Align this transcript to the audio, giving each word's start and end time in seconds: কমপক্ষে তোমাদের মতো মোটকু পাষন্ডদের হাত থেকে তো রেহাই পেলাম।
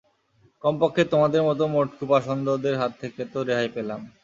কমপক্ষে 0.63 1.03
তোমাদের 1.13 1.41
মতো 1.47 1.63
মোটকু 1.73 2.03
পাষন্ডদের 2.11 2.75
হাত 2.81 2.91
থেকে 3.01 3.21
তো 3.31 3.39
রেহাই 3.47 3.69
পেলাম। 3.75 3.99